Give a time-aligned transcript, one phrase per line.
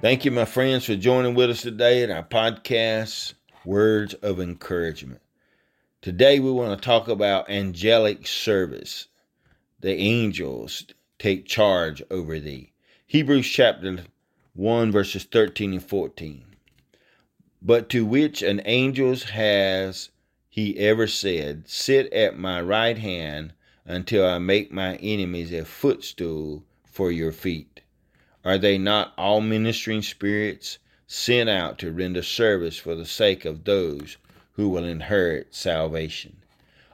[0.00, 5.20] Thank you, my friends, for joining with us today in our podcast, Words of Encouragement.
[6.02, 9.08] Today, we want to talk about angelic service.
[9.80, 10.86] The angels
[11.18, 12.70] take charge over thee.
[13.08, 14.04] Hebrews chapter
[14.54, 16.44] 1, verses 13 and 14.
[17.60, 20.10] But to which an angels has
[20.48, 23.52] he ever said, Sit at my right hand
[23.84, 27.80] until I make my enemies a footstool for your feet.
[28.44, 33.64] Are they not all ministering spirits sent out to render service for the sake of
[33.64, 34.16] those
[34.52, 36.36] who will inherit salvation?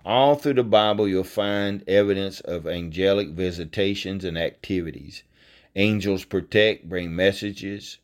[0.06, 5.22] All through the Bible, you'll find evidence of angelic visitations and activities.
[5.76, 7.98] Angels protect, bring messages,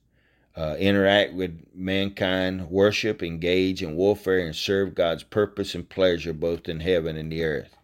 [0.56, 6.68] uh, interact with mankind, worship, engage in warfare, and serve God's purpose and pleasure both
[6.68, 7.76] in heaven and the earth.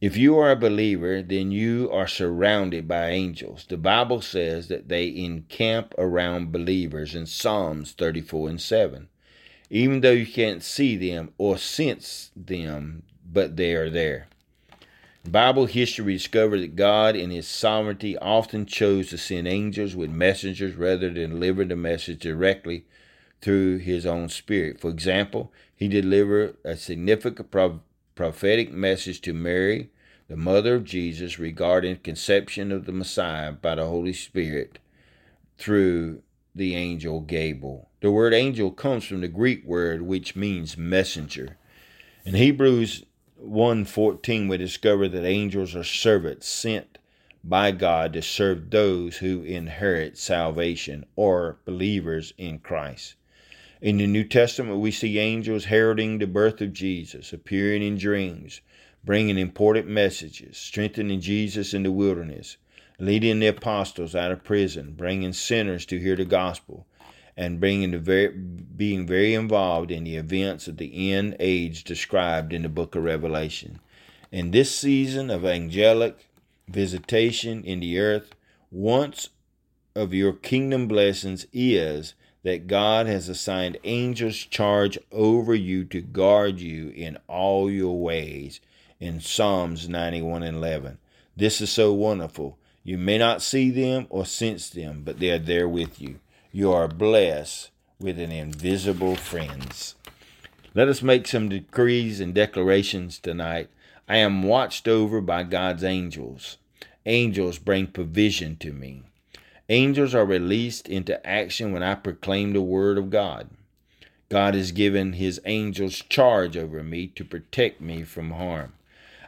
[0.00, 3.66] If you are a believer, then you are surrounded by angels.
[3.68, 9.08] The Bible says that they encamp around believers in Psalms 34 and 7.
[9.68, 14.28] Even though you can't see them or sense them, but they are there.
[15.28, 20.76] Bible history discovered that God, in His sovereignty, often chose to send angels with messengers
[20.76, 22.86] rather than deliver the message directly
[23.42, 24.80] through His own Spirit.
[24.80, 27.50] For example, He delivered a significant
[28.20, 29.88] prophetic message to Mary,
[30.28, 34.78] the mother of Jesus, regarding conception of the Messiah by the Holy Spirit
[35.56, 36.20] through
[36.54, 37.88] the angel Gabriel.
[38.02, 41.56] The word angel comes from the Greek word which means messenger.
[42.26, 43.06] In Hebrews
[43.42, 46.98] 1:14 we discover that angels are servants sent
[47.42, 53.14] by God to serve those who inherit salvation or believers in Christ.
[53.82, 58.60] In the New Testament we see angels heralding the birth of Jesus, appearing in dreams,
[59.02, 62.58] bringing important messages, strengthening Jesus in the wilderness,
[62.98, 66.86] leading the apostles out of prison, bringing sinners to hear the gospel,
[67.38, 72.52] and bringing the very, being very involved in the events of the end age described
[72.52, 73.80] in the book of Revelation.
[74.30, 76.28] In this season of angelic
[76.68, 78.34] visitation in the earth,
[78.70, 79.30] once
[79.96, 82.12] of your kingdom blessings is
[82.42, 88.60] that God has assigned angels charge over you to guard you in all your ways
[88.98, 90.98] in Psalms 91 and 11.
[91.36, 92.58] This is so wonderful.
[92.82, 96.20] You may not see them or sense them, but they are there with you.
[96.52, 99.94] You are blessed with an invisible friends.
[100.74, 103.68] Let us make some decrees and declarations tonight.
[104.08, 106.56] I am watched over by God's angels.
[107.06, 109.02] Angels bring provision to me.
[109.70, 113.48] Angels are released into action when I proclaim the word of God.
[114.28, 118.72] God has given his angels charge over me to protect me from harm.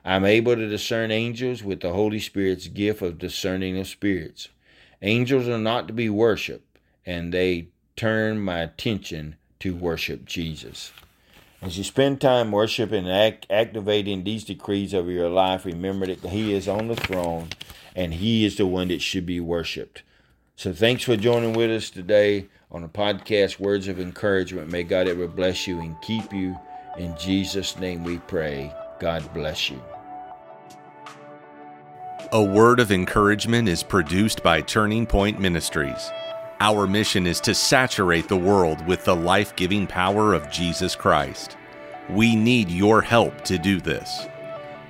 [0.05, 4.49] I'm able to discern angels with the Holy Spirit's gift of discerning of spirits.
[5.01, 6.77] Angels are not to be worshiped
[7.07, 10.91] and they turn my attention to worship Jesus.
[11.61, 16.31] As you spend time worshiping and act, activating these decrees over your life, remember that
[16.31, 17.51] He is on the throne
[17.95, 20.03] and He is the one that should be worshiped.
[20.55, 24.71] So thanks for joining with us today on the podcast Words of Encouragement.
[24.71, 26.57] May God ever bless you and keep you.
[26.99, 28.73] In Jesus' name we pray.
[29.01, 29.83] God bless you.
[32.33, 36.11] A Word of Encouragement is produced by Turning Point Ministries.
[36.61, 41.57] Our mission is to saturate the world with the life giving power of Jesus Christ.
[42.09, 44.29] We need your help to do this.